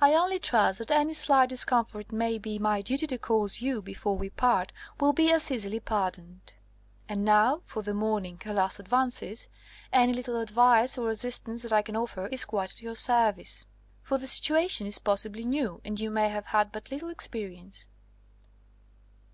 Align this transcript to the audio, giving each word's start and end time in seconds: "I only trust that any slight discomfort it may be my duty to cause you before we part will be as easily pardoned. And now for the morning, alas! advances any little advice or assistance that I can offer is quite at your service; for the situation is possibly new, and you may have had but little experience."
"I 0.00 0.14
only 0.14 0.38
trust 0.38 0.78
that 0.78 0.90
any 0.90 1.12
slight 1.12 1.50
discomfort 1.50 2.00
it 2.06 2.12
may 2.12 2.38
be 2.38 2.58
my 2.58 2.80
duty 2.80 3.06
to 3.08 3.18
cause 3.18 3.60
you 3.60 3.82
before 3.82 4.16
we 4.16 4.30
part 4.30 4.72
will 4.98 5.12
be 5.12 5.30
as 5.30 5.50
easily 5.50 5.80
pardoned. 5.80 6.54
And 7.10 7.26
now 7.26 7.60
for 7.66 7.82
the 7.82 7.92
morning, 7.92 8.40
alas! 8.46 8.80
advances 8.80 9.50
any 9.92 10.14
little 10.14 10.40
advice 10.40 10.96
or 10.96 11.10
assistance 11.10 11.60
that 11.62 11.74
I 11.74 11.82
can 11.82 11.94
offer 11.94 12.26
is 12.28 12.46
quite 12.46 12.70
at 12.72 12.80
your 12.80 12.96
service; 12.96 13.66
for 14.00 14.16
the 14.16 14.28
situation 14.28 14.86
is 14.86 14.98
possibly 14.98 15.44
new, 15.44 15.82
and 15.84 16.00
you 16.00 16.10
may 16.10 16.30
have 16.30 16.46
had 16.46 16.72
but 16.72 16.90
little 16.90 17.10
experience." 17.10 17.86